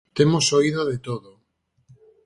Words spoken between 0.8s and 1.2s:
de